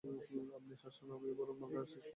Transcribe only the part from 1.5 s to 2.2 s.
মালটা শেষ করি।